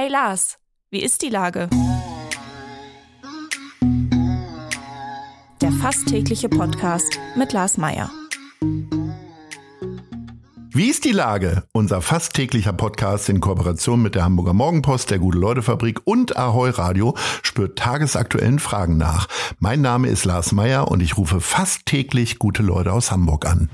[0.00, 0.58] Hey Lars,
[0.92, 1.68] wie ist die Lage?
[5.60, 8.08] Der fast tägliche Podcast mit Lars Meier.
[10.70, 11.64] Wie ist die Lage?
[11.72, 17.16] Unser fast täglicher Podcast in Kooperation mit der Hamburger Morgenpost, der Gute-Leute-Fabrik und Ahoi Radio
[17.42, 19.26] spürt tagesaktuellen Fragen nach.
[19.58, 23.68] Mein Name ist Lars Meier und ich rufe fast täglich gute Leute aus Hamburg an.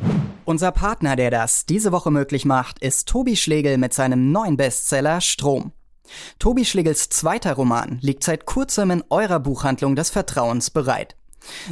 [0.46, 5.20] Unser Partner, der das diese Woche möglich macht, ist Tobi Schlegel mit seinem neuen Bestseller
[5.20, 5.72] Strom.
[6.38, 11.16] Tobi Schlegels zweiter Roman liegt seit kurzem in eurer Buchhandlung des Vertrauens bereit.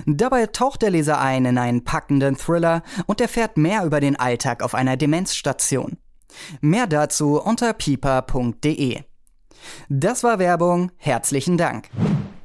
[0.07, 4.63] Dabei taucht der Leser ein in einen packenden Thriller und erfährt mehr über den Alltag
[4.63, 5.99] auf einer Demenzstation.
[6.61, 9.01] Mehr dazu unter pipa.de.
[9.89, 10.91] Das war Werbung.
[10.97, 11.89] Herzlichen Dank.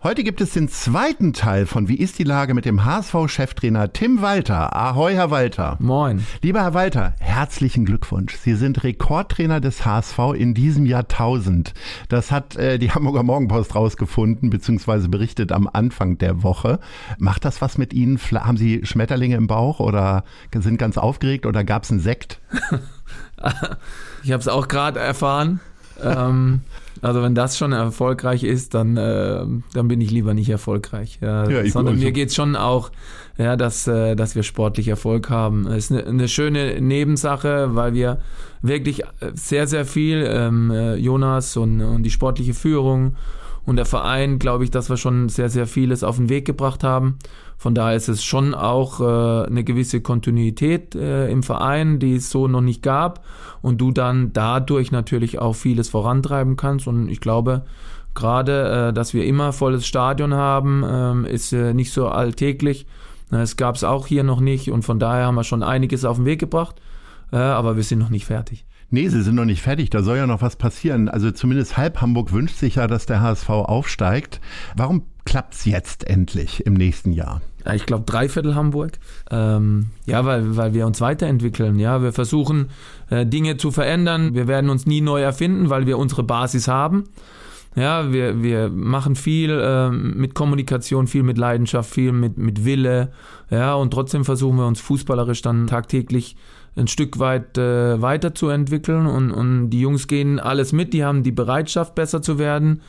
[0.04, 4.22] Heute gibt es den zweiten Teil von Wie ist die Lage mit dem HSV-Cheftrainer Tim
[4.22, 4.76] Walter.
[4.76, 5.76] Ahoi, Herr Walter.
[5.80, 6.24] Moin.
[6.44, 8.36] Lieber Herr Walter, herzlichen Glückwunsch.
[8.36, 11.74] Sie sind Rekordtrainer des HSV in diesem Jahrtausend.
[12.10, 16.80] Das hat äh, die Hamburger Morgenpost rausgefunden, beziehungsweise berichtet am Anfang der Woche.
[17.18, 18.20] Macht das was mit Ihnen?
[18.20, 22.40] Haben Sie Schmetterlinge im Bauch oder sind ganz aufgeregt oder gab es einen Sekt?
[24.24, 25.60] ich habe es auch gerade erfahren.
[26.04, 26.62] ähm,
[27.02, 31.20] also wenn das schon erfolgreich ist, dann, äh, dann bin ich lieber nicht erfolgreich.
[31.22, 32.06] Ja, ja, sondern also.
[32.06, 32.92] mir geht's schon auch,
[33.38, 35.68] ja, dass, äh, dass wir sportlich Erfolg haben.
[35.68, 38.20] Es ist eine, eine schöne Nebensache, weil wir
[38.62, 39.04] wirklich
[39.34, 43.16] sehr, sehr viel, ähm, äh, Jonas und, und die sportliche Führung
[43.68, 46.86] und der Verein, glaube ich, dass wir schon sehr, sehr vieles auf den Weg gebracht
[46.86, 47.20] haben.
[47.58, 52.30] Von daher ist es schon auch äh, eine gewisse Kontinuität äh, im Verein, die es
[52.30, 53.26] so noch nicht gab
[53.62, 56.88] und du dann dadurch natürlich auch vieles vorantreiben kannst.
[56.88, 57.66] Und ich glaube,
[58.16, 62.88] gerade, äh, dass wir immer volles Stadion haben, ähm, ist äh, nicht so alltäglich.
[63.32, 66.16] Es gab es auch hier noch nicht und von daher haben wir schon einiges auf
[66.16, 66.80] den Weg gebracht,
[67.34, 68.66] äh, aber wir sind noch nicht fertig.
[68.90, 69.90] Nee, sie sind noch nicht fertig.
[69.90, 71.10] Da soll ja noch was passieren.
[71.10, 74.40] Also zumindest halb Hamburg wünscht sich ja, dass der HSV aufsteigt.
[74.76, 77.42] Warum klappt's jetzt endlich im nächsten Jahr?
[77.74, 78.94] Ich glaube Dreiviertel Hamburg.
[79.30, 81.80] Ähm, ja, weil, weil wir uns weiterentwickeln.
[81.80, 82.70] Ja, wir versuchen
[83.10, 84.34] äh, Dinge zu verändern.
[84.34, 87.06] Wir werden uns nie neu erfinden, weil wir unsere Basis haben.
[87.76, 93.12] Ja, wir, wir machen viel äh, mit Kommunikation, viel mit Leidenschaft, viel mit, mit Wille.
[93.50, 96.38] Ja, und trotzdem versuchen wir uns fußballerisch dann tagtäglich
[96.78, 101.32] ein Stück weit äh, weiterzuentwickeln und, und die Jungs gehen alles mit, die haben die
[101.32, 102.82] Bereitschaft, besser zu werden,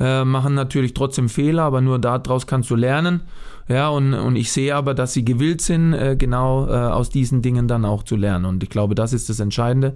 [0.00, 3.22] äh, machen natürlich trotzdem Fehler, aber nur daraus kannst du lernen.
[3.68, 7.40] Ja, und, und ich sehe aber, dass sie gewillt sind, äh, genau äh, aus diesen
[7.40, 8.44] Dingen dann auch zu lernen.
[8.44, 9.94] Und ich glaube, das ist das Entscheidende,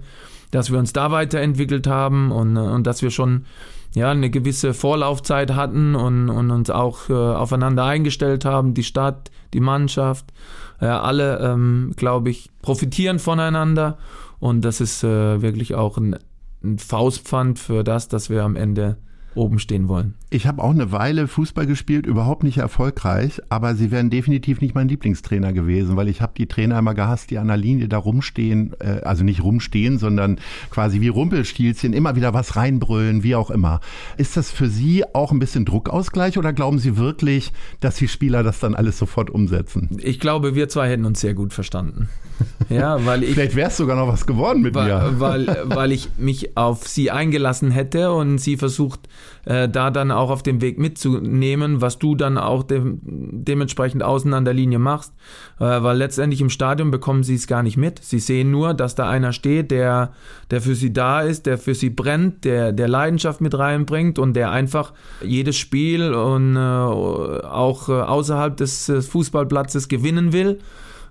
[0.51, 3.45] dass wir uns da weiterentwickelt haben und, und dass wir schon
[3.93, 9.31] ja, eine gewisse Vorlaufzeit hatten und, und uns auch äh, aufeinander eingestellt haben, die Stadt,
[9.53, 10.25] die Mannschaft,
[10.79, 13.97] äh, alle, ähm, glaube ich, profitieren voneinander
[14.39, 16.17] und das ist äh, wirklich auch ein,
[16.63, 18.97] ein Faustpfand für das, dass wir am Ende
[19.35, 20.15] oben stehen wollen.
[20.29, 24.75] Ich habe auch eine Weile Fußball gespielt, überhaupt nicht erfolgreich, aber sie wären definitiv nicht
[24.75, 27.97] mein Lieblingstrainer gewesen, weil ich habe die Trainer immer gehasst, die an der Linie da
[27.97, 30.39] rumstehen, äh, also nicht rumstehen, sondern
[30.69, 33.81] quasi wie Rumpelstilzchen immer wieder was reinbrüllen, wie auch immer.
[34.17, 38.43] Ist das für Sie auch ein bisschen Druckausgleich oder glauben Sie wirklich, dass die Spieler
[38.43, 39.97] das dann alles sofort umsetzen?
[40.01, 42.09] Ich glaube, wir zwei hätten uns sehr gut verstanden.
[42.69, 43.33] Ja, weil ich.
[43.33, 45.19] Vielleicht wäre es sogar noch was geworden mit weil, mir.
[45.19, 49.09] Weil, weil ich mich auf sie eingelassen hätte und sie versucht,
[49.45, 54.33] äh, da dann auch auf dem Weg mitzunehmen, was du dann auch de dementsprechend außen
[54.33, 55.13] an der Linie machst.
[55.59, 58.03] Äh, weil letztendlich im Stadion bekommen sie es gar nicht mit.
[58.03, 60.13] Sie sehen nur, dass da einer steht, der,
[60.51, 64.33] der für sie da ist, der für sie brennt, der, der Leidenschaft mit reinbringt und
[64.33, 64.93] der einfach
[65.23, 70.59] jedes Spiel und äh, auch äh, außerhalb des Fußballplatzes gewinnen will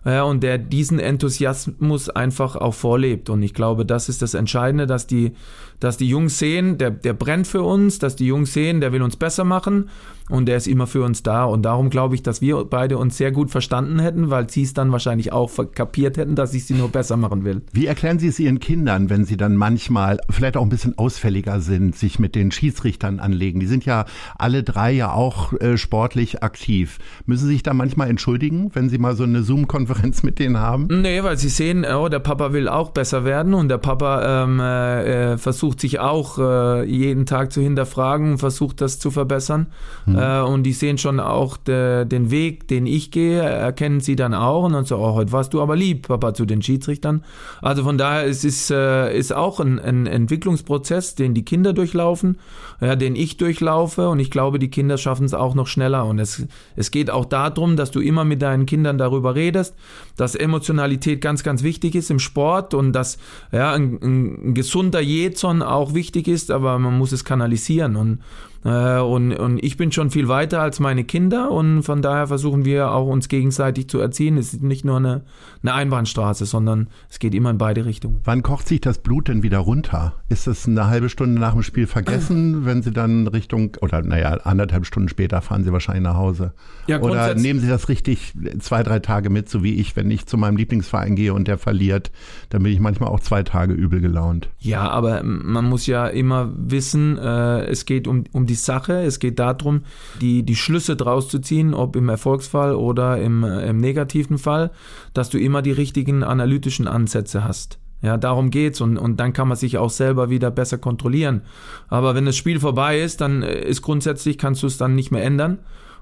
[0.05, 3.31] ja, und der diesen Enthusiasmus einfach auch vorlebt.
[3.31, 5.33] Und ich glaube, das ist das Entscheidende, dass die,
[5.81, 9.03] dass die Jungs sehen, der, der brennt für uns, dass die Jungs sehen, der will
[9.03, 9.89] uns besser machen
[10.29, 11.45] und der ist immer für uns da.
[11.45, 14.75] Und darum glaube ich, dass wir beide uns sehr gut verstanden hätten, weil sie es
[14.75, 17.63] dann wahrscheinlich auch kapiert hätten, dass ich sie nur besser machen will.
[17.73, 21.61] Wie erklären Sie es Ihren Kindern, wenn sie dann manchmal vielleicht auch ein bisschen ausfälliger
[21.61, 23.61] sind, sich mit den Schiedsrichtern anlegen?
[23.61, 24.05] Die sind ja
[24.37, 26.99] alle drei ja auch äh, sportlich aktiv.
[27.27, 30.87] Müssen Sie sich da manchmal entschuldigen, wenn Sie mal so eine Zoom-Konferenz mit denen haben?
[31.03, 34.61] Nee, weil sie sehen, oh, der Papa will auch besser werden und der Papa ähm,
[34.61, 39.67] äh, äh versucht sich auch äh, jeden Tag zu hinterfragen und versucht das zu verbessern.
[40.05, 40.19] Hm.
[40.19, 44.35] Äh, und die sehen schon auch de, den Weg, den ich gehe, erkennen sie dann
[44.35, 47.25] auch und dann so, oh, heute warst du aber lieb, Papa, zu den Schiedsrichtern.
[47.63, 52.39] Also von daher es ist äh, ist auch ein, ein Entwicklungsprozess, den die Kinder durchlaufen,
[52.81, 56.19] ja, den ich durchlaufe und ich glaube, die Kinder schaffen es auch noch schneller und
[56.19, 56.47] es,
[56.77, 59.75] es geht auch darum, dass du immer mit deinen Kindern darüber redest,
[60.17, 63.19] dass Emotionalität ganz, ganz wichtig ist im Sport und dass
[63.53, 68.21] ja, ein, ein gesunder Jezon auch wichtig ist, aber man muss es kanalisieren und
[68.65, 72.65] äh, und, und ich bin schon viel weiter als meine Kinder und von daher versuchen
[72.65, 74.37] wir auch uns gegenseitig zu erziehen.
[74.37, 75.23] Es ist nicht nur eine,
[75.63, 78.21] eine Einbahnstraße, sondern es geht immer in beide Richtungen.
[78.25, 80.15] Wann kocht sich das Blut denn wieder runter?
[80.29, 84.31] Ist es eine halbe Stunde nach dem Spiel vergessen, wenn Sie dann Richtung, oder naja,
[84.45, 86.53] anderthalb Stunden später fahren Sie wahrscheinlich nach Hause?
[86.87, 90.27] Ja, oder nehmen Sie das richtig zwei, drei Tage mit, so wie ich, wenn ich
[90.27, 92.11] zu meinem Lieblingsverein gehe und der verliert,
[92.51, 94.51] dann bin ich manchmal auch zwei Tage übel gelaunt.
[94.59, 99.03] Ja, aber man muss ja immer wissen, äh, es geht um, um die Sache.
[99.03, 99.83] Es geht darum,
[100.21, 104.71] die, die Schlüsse draus zu ziehen, ob im Erfolgsfall oder im, äh, im negativen Fall,
[105.15, 107.79] dass du immer die richtigen analytischen Ansätze hast.
[108.01, 111.43] Ja, darum geht's und, und dann kann man sich auch selber wieder besser kontrollieren.
[111.89, 115.11] Aber wenn das Spiel vorbei ist, dann äh, ist grundsätzlich, kannst du es dann nicht
[115.11, 115.59] mehr ändern.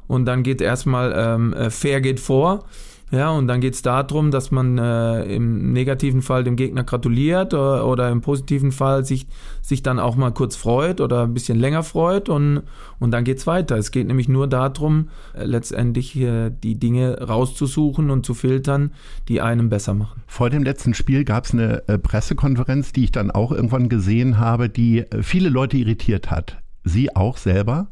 [0.07, 2.65] Und dann geht erstmal ähm, äh, fair geht vor.
[3.13, 7.55] Ja, und dann geht es darum, dass man äh, im negativen Fall dem Gegner gratuliert
[7.55, 9.29] oder, äh, oder, im positiven Fall sich,
[9.63, 12.63] sich dann auch mal kurz freut oder ein bisschen länger freut und,
[12.99, 13.77] und dann geht's weiter.
[13.77, 18.91] Es geht nämlich nur darum, äh, letztendlich äh, die Dinge rauszusuchen und zu filtern,
[19.29, 20.25] die einem besser machen.
[20.27, 24.39] Vor dem letzten Spiel gab es eine äh, Pressekonferenz, die ich dann auch irgendwann gesehen
[24.39, 26.59] habe, die äh, viele Leute irritiert hat.
[26.83, 27.87] Sie auch selber?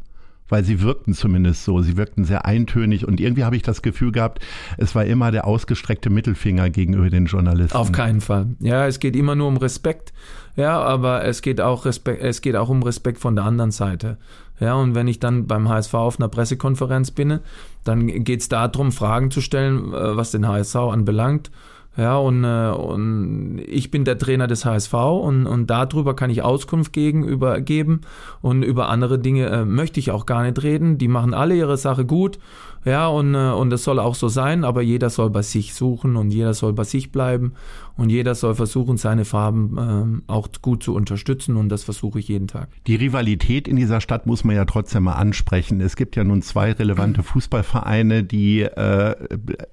[0.48, 1.80] Weil sie wirkten zumindest so.
[1.80, 4.40] Sie wirkten sehr eintönig und irgendwie habe ich das Gefühl gehabt,
[4.78, 7.76] es war immer der ausgestreckte Mittelfinger gegenüber den Journalisten.
[7.76, 8.48] Auf keinen Fall.
[8.60, 10.12] Ja, es geht immer nur um Respekt.
[10.56, 14.18] Ja, aber es geht auch Respekt, es geht auch um Respekt von der anderen Seite.
[14.60, 17.40] Ja, und wenn ich dann beim HSV auf einer Pressekonferenz bin,
[17.82, 21.50] dann geht es darum, Fragen zu stellen, äh, was den HSV anbelangt.
[21.96, 26.42] Ja, und, äh, und ich bin der Trainer des HSV und, und darüber kann ich
[26.42, 28.00] Auskunft gegenüber geben
[28.42, 30.98] und über andere Dinge äh, möchte ich auch gar nicht reden.
[30.98, 32.38] Die machen alle ihre Sache gut
[32.84, 36.16] ja, und, äh, und das soll auch so sein, aber jeder soll bei sich suchen
[36.16, 37.52] und jeder soll bei sich bleiben
[37.96, 42.28] und jeder soll versuchen, seine Farben ähm, auch gut zu unterstützen und das versuche ich
[42.28, 42.68] jeden Tag.
[42.86, 45.80] Die Rivalität in dieser Stadt muss man ja trotzdem mal ansprechen.
[45.80, 49.14] Es gibt ja nun zwei relevante Fußballvereine, die äh,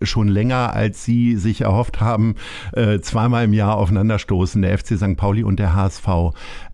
[0.01, 2.35] schon länger als Sie sich erhofft haben,
[2.73, 5.17] äh, zweimal im Jahr aufeinanderstoßen, der FC St.
[5.17, 6.07] Pauli und der HSV.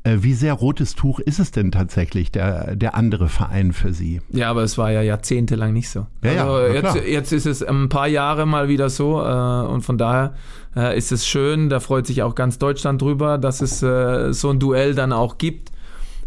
[0.04, 4.22] Äh, wie sehr rotes Tuch ist es denn tatsächlich, der, der andere Verein für Sie?
[4.32, 6.08] Ja, aber es war ja jahrzehntelang nicht so.
[6.36, 9.82] Ja, also ja, jetzt, jetzt ist es ein paar Jahre mal wieder so äh, und
[9.82, 10.34] von daher
[10.76, 14.50] äh, ist es schön, da freut sich auch ganz Deutschland drüber, dass es äh, so
[14.50, 15.72] ein Duell dann auch gibt.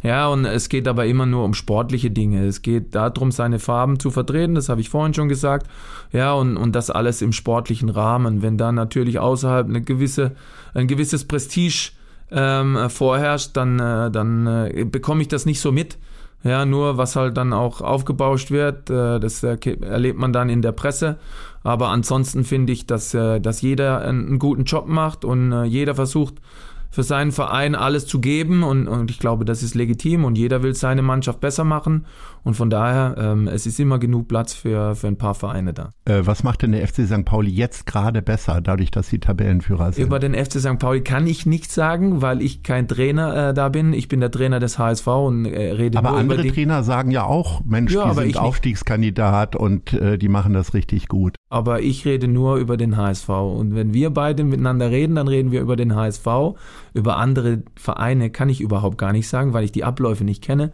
[0.03, 2.47] Ja, und es geht aber immer nur um sportliche Dinge.
[2.47, 5.67] Es geht darum, seine Farben zu vertreten, das habe ich vorhin schon gesagt.
[6.11, 8.41] Ja, und, und das alles im sportlichen Rahmen.
[8.41, 10.33] Wenn da natürlich außerhalb eine gewisse,
[10.73, 11.91] ein gewisses Prestige
[12.31, 15.99] ähm, vorherrscht, dann, äh, dann äh, bekomme ich das nicht so mit.
[16.43, 20.73] Ja, nur was halt dann auch aufgebauscht wird, äh, das erlebt man dann in der
[20.73, 21.19] Presse.
[21.63, 25.95] Aber ansonsten finde ich, dass, äh, dass jeder einen guten Job macht und äh, jeder
[25.95, 26.35] versucht,
[26.91, 30.63] für seinen Verein alles zu geben und, und ich glaube, das ist legitim und jeder
[30.63, 32.07] will seine Mannschaft besser machen
[32.43, 35.91] und von daher, ähm, es ist immer genug Platz für, für ein paar Vereine da.
[36.05, 37.25] Äh, was macht denn der FC St.
[37.25, 40.05] Pauli jetzt gerade besser, dadurch, dass sie Tabellenführer sind?
[40.05, 40.79] Über den FC St.
[40.79, 43.93] Pauli kann ich nichts sagen, weil ich kein Trainer äh, da bin.
[43.93, 46.83] Ich bin der Trainer des HSV und äh, rede Aber nur andere über die Trainer
[46.83, 51.37] sagen ja auch, Mensch, ja, die sind Aufstiegskandidat und äh, die machen das richtig gut.
[51.53, 55.51] Aber ich rede nur über den HSV und wenn wir beide miteinander reden, dann reden
[55.51, 56.27] wir über den HSV
[56.95, 60.73] über andere Vereine kann ich überhaupt gar nicht sagen, weil ich die Abläufe nicht kenne.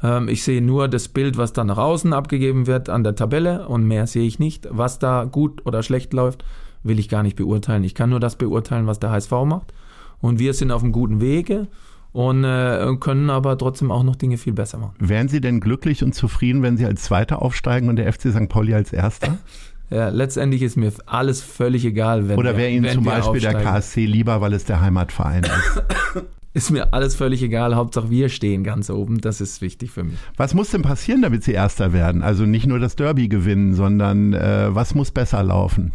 [0.00, 3.68] Ähm, ich sehe nur das Bild, was da nach außen abgegeben wird an der Tabelle
[3.68, 4.68] und mehr sehe ich nicht.
[4.70, 6.44] Was da gut oder schlecht läuft,
[6.82, 7.84] will ich gar nicht beurteilen.
[7.84, 9.72] Ich kann nur das beurteilen, was der HSV macht.
[10.20, 11.66] Und wir sind auf einem guten Wege
[12.12, 14.94] und äh, können aber trotzdem auch noch Dinge viel besser machen.
[14.98, 18.48] Wären Sie denn glücklich und zufrieden, wenn Sie als Zweiter aufsteigen und der FC St.
[18.48, 19.38] Pauli als Erster?
[19.92, 23.60] Ja, letztendlich ist mir alles völlig egal, wenn Oder wäre Ihnen zum Beispiel aufsteigen.
[23.60, 25.82] der KSC lieber, weil es der Heimatverein ist?
[26.54, 27.74] ist mir alles völlig egal.
[27.74, 29.20] Hauptsache wir stehen ganz oben.
[29.20, 30.18] Das ist wichtig für mich.
[30.38, 32.22] Was muss denn passieren, damit Sie Erster werden?
[32.22, 35.92] Also nicht nur das Derby gewinnen, sondern äh, was muss besser laufen?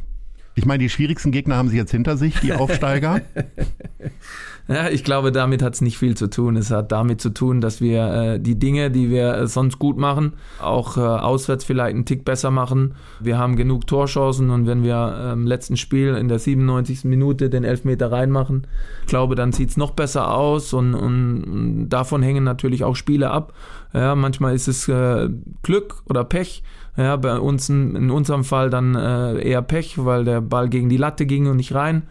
[0.53, 3.21] Ich meine, die schwierigsten Gegner haben Sie jetzt hinter sich, die Aufsteiger.
[4.67, 6.57] Ja, ich glaube, damit hat es nicht viel zu tun.
[6.57, 9.97] Es hat damit zu tun, dass wir äh, die Dinge, die wir äh, sonst gut
[9.97, 12.95] machen, auch äh, auswärts vielleicht einen Tick besser machen.
[13.21, 17.05] Wir haben genug Torchancen und wenn wir im letzten Spiel in der 97.
[17.05, 18.67] Minute den Elfmeter reinmachen,
[19.01, 22.95] ich glaube, dann sieht es noch besser aus und, und, und, davon hängen natürlich auch
[22.95, 23.53] Spiele ab.
[23.93, 25.29] Ja, manchmal ist es äh,
[25.63, 26.63] Glück oder Pech.
[26.97, 30.89] Ja, bei uns in, in unserem Fall dann äh, eher Pech, weil der Ball gegen
[30.89, 32.03] die Latte ging und nicht rein.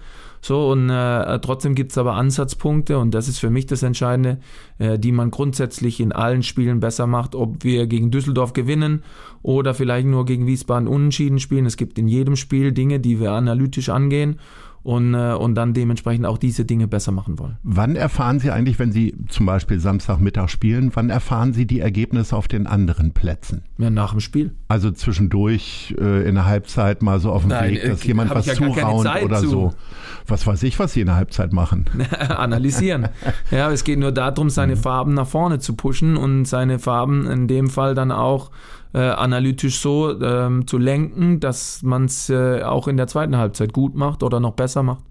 [0.47, 4.39] So, und äh, trotzdem gibt es aber Ansatzpunkte und das ist für mich das Entscheidende,
[4.79, 9.03] äh, die man grundsätzlich in allen Spielen besser macht, ob wir gegen Düsseldorf gewinnen
[9.43, 11.67] oder vielleicht nur gegen Wiesbaden unentschieden spielen.
[11.67, 14.39] Es gibt in jedem Spiel Dinge, die wir analytisch angehen
[14.83, 17.57] und, äh, und dann dementsprechend auch diese Dinge besser machen wollen.
[17.63, 22.37] Wann erfahren Sie eigentlich, wenn Sie zum Beispiel Samstagmittag spielen, wann erfahren Sie die Ergebnisse
[22.37, 23.63] auf den anderen Plätzen?
[23.79, 24.55] Ja, nach dem Spiel.
[24.69, 28.35] Also zwischendurch äh, in der Halbzeit mal so auf dem Nein, Weg, dass äh, jemand
[28.35, 29.49] was ja zuraunt oder zu.
[29.49, 29.75] so.
[30.27, 31.87] Was weiß ich, was Sie in der Halbzeit machen.
[32.29, 33.09] Analysieren.
[33.51, 34.81] ja, es geht nur darum, seine mhm.
[34.81, 38.51] Farben nach vorne zu pushen und seine Farben in dem Fall dann auch
[38.93, 43.73] äh, analytisch so ähm, zu lenken, dass man es äh, auch in der zweiten Halbzeit
[43.73, 45.05] gut macht oder noch besser macht.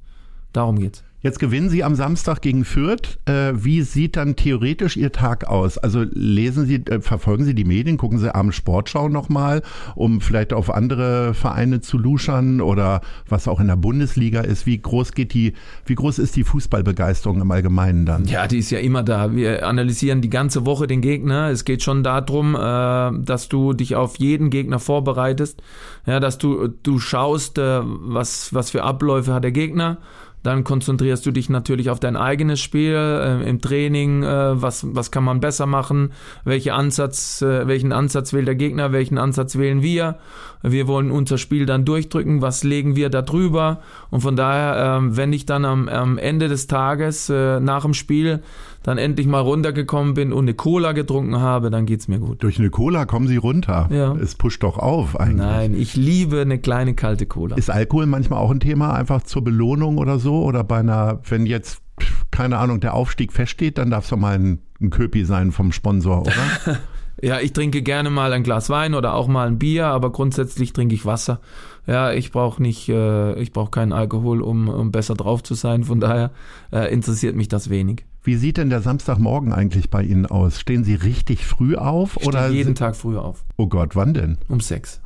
[0.53, 1.04] Darum geht's.
[1.25, 3.17] Jetzt gewinnen Sie am Samstag gegen Fürth.
[3.25, 5.79] Äh, wie sieht dann theoretisch Ihr Tag aus?
[5.79, 9.63] Also lesen Sie, äh, verfolgen Sie die Medien, gucken Sie abends Sportschau nochmal,
[9.95, 14.67] um vielleicht auf andere Vereine zu luschern oder was auch in der Bundesliga ist.
[14.67, 15.53] Wie groß geht die,
[15.87, 18.25] wie groß ist die Fußballbegeisterung im Allgemeinen dann?
[18.25, 19.33] Ja, die ist ja immer da.
[19.33, 21.49] Wir analysieren die ganze Woche den Gegner.
[21.49, 25.59] Es geht schon darum, äh, dass du dich auf jeden Gegner vorbereitest.
[26.05, 29.97] Ja, dass du, du schaust, was, was für Abläufe hat der Gegner
[30.45, 34.21] dann konzentrierst du dich natürlich auf dein eigenes Spiel äh, im Training.
[34.21, 36.11] Äh, was, was kann man besser machen?
[36.43, 38.91] Welche Ansatz, äh, welchen Ansatz wählt der Gegner?
[38.91, 40.19] Welchen Ansatz wählen wir?
[40.61, 42.43] Wir wollen unser Spiel dann durchdrücken.
[42.43, 43.81] Was legen wir da drüber?
[44.11, 47.95] Und von daher, äh, wenn ich dann am, am Ende des Tages äh, nach dem
[47.95, 48.43] Spiel
[48.85, 52.43] dann endlich mal runtergekommen bin und eine Cola getrunken habe, dann geht's mir gut.
[52.43, 53.89] Durch eine Cola kommen Sie runter.
[53.91, 54.13] Ja.
[54.13, 55.37] Es pusht doch auf eigentlich.
[55.37, 57.55] Nein, ich liebe eine kleine kalte Cola.
[57.55, 60.43] Ist Alkohol manchmal auch ein Thema, einfach zur Belohnung oder so?
[60.43, 61.81] Oder bei einer, wenn jetzt,
[62.29, 65.71] keine Ahnung, der Aufstieg feststeht, dann darf es doch mal ein, ein Köpi sein vom
[65.71, 66.33] Sponsor, oder?
[67.23, 70.73] ja, ich trinke gerne mal ein Glas Wein oder auch mal ein Bier, aber grundsätzlich
[70.73, 71.39] trinke ich Wasser.
[71.87, 75.85] Ja, ich brauche nicht, äh, ich brauche keinen Alkohol, um, um besser drauf zu sein.
[75.85, 76.29] Von daher
[76.71, 78.05] äh, interessiert mich das wenig.
[78.25, 80.59] Wie sieht denn der Samstagmorgen eigentlich bei Ihnen aus?
[80.59, 82.17] Stehen Sie richtig früh auf?
[82.19, 83.45] Ich oder jeden Tag früh auf.
[83.55, 84.37] Oh Gott, wann denn?
[84.47, 84.99] Um sechs.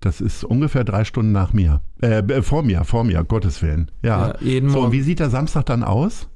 [0.00, 1.80] Das ist ungefähr drei Stunden nach mir.
[2.02, 3.90] Äh, äh, vor mir, vor mir, Gottes Willen.
[4.02, 4.28] Ja.
[4.28, 6.28] ja jeden so, und wie sieht der Samstag dann aus?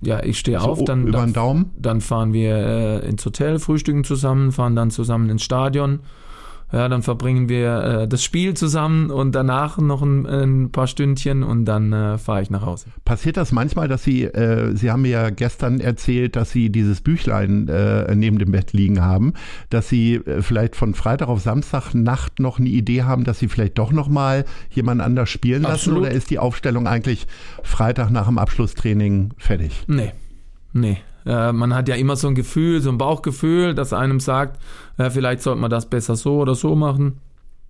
[0.00, 1.70] Ja, ich stehe so auf, dann, über den Daumen.
[1.78, 6.00] dann fahren wir äh, ins Hotel, frühstücken zusammen, fahren dann zusammen ins Stadion
[6.72, 11.42] ja, dann verbringen wir äh, das Spiel zusammen und danach noch ein, ein paar Stündchen
[11.42, 12.86] und dann äh, fahre ich nach Hause.
[13.04, 17.02] Passiert das manchmal, dass Sie, äh, Sie haben mir ja gestern erzählt, dass Sie dieses
[17.02, 19.34] Büchlein äh, neben dem Bett liegen haben,
[19.68, 23.48] dass Sie äh, vielleicht von Freitag auf Samstag Nacht noch eine Idee haben, dass Sie
[23.48, 26.00] vielleicht doch noch mal jemand anders spielen lassen Absolut.
[26.00, 27.26] oder ist die Aufstellung eigentlich
[27.62, 29.84] Freitag nach dem Abschlusstraining fertig?
[29.86, 30.12] Nee,
[30.72, 30.98] nee.
[31.26, 34.60] Äh, man hat ja immer so ein Gefühl, so ein Bauchgefühl, das einem sagt,
[34.98, 37.18] äh, vielleicht sollte man das besser so oder so machen.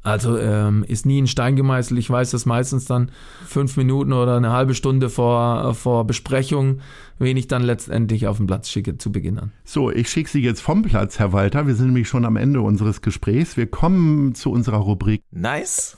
[0.05, 1.99] Also ähm, ist nie ein Stein gemeißelt.
[1.99, 3.13] Ich weiß das meistens dann
[3.47, 6.81] fünf Minuten oder eine halbe Stunde vor, vor Besprechung,
[7.21, 9.53] wen ich dann letztendlich auf den Platz schicke zu Beginn an.
[9.65, 11.69] So, ich schicke Sie jetzt vom Platz, Herr Walter.
[11.69, 13.57] Wir sind nämlich schon am Ende unseres Gesprächs.
[13.57, 15.23] Wir kommen zu unserer Rubrik.
[15.31, 15.97] Nice.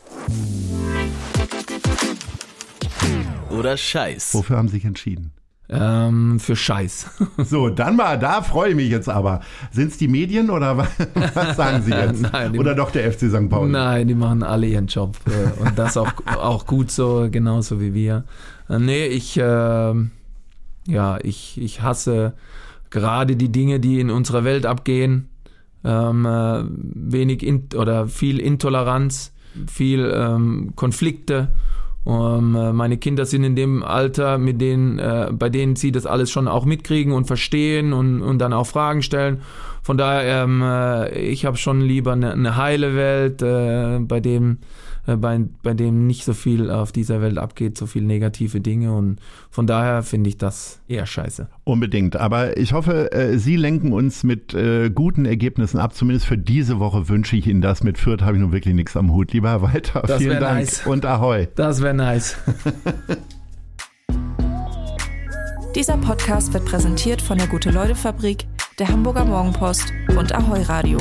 [3.50, 4.34] Oder Scheiß.
[4.34, 5.32] Wofür haben Sie sich entschieden?
[5.68, 7.06] Ähm, für Scheiß.
[7.38, 9.40] So, dann mal, da freue ich mich jetzt aber.
[9.70, 10.88] Sind es die Medien oder was,
[11.34, 12.22] was sagen Sie jetzt?
[12.32, 13.48] Nein, oder doch der FC St.
[13.48, 13.72] Pauli?
[13.72, 15.16] Nein, die machen alle ihren Job.
[15.26, 18.24] Äh, und das auch, auch gut so, genauso wie wir.
[18.68, 22.34] Äh, nee, ich, äh, ja, ich, ich hasse
[22.90, 25.28] gerade die Dinge, die in unserer Welt abgehen.
[25.82, 29.32] Ähm, äh, wenig in, oder viel Intoleranz,
[29.66, 31.48] viel ähm, Konflikte
[32.04, 36.04] um, ähm, meine Kinder sind in dem Alter, mit denen, äh, bei denen sie das
[36.04, 39.40] alles schon auch mitkriegen und verstehen und, und dann auch Fragen stellen.
[39.82, 44.52] Von daher, ähm, äh, ich habe schon lieber eine, eine heile Welt, äh, bei dem
[44.52, 44.56] äh,
[45.06, 49.18] bei, bei dem nicht so viel auf dieser Welt abgeht, so viele negative Dinge und
[49.50, 51.48] von daher finde ich das eher scheiße.
[51.64, 55.94] Unbedingt, aber ich hoffe, äh, Sie lenken uns mit äh, guten Ergebnissen ab.
[55.94, 57.82] Zumindest für diese Woche wünsche ich Ihnen das.
[57.82, 59.32] Mit Fürth habe ich nun wirklich nichts am Hut.
[59.32, 60.02] Lieber weiter.
[60.06, 60.86] Das Vielen Dank nice.
[60.86, 61.48] und Ahoi.
[61.54, 62.36] Das wäre nice.
[65.74, 68.46] Dieser Podcast wird präsentiert von der Gute-Leute-Fabrik,
[68.78, 70.98] der Hamburger Morgenpost und Ahoi Radio.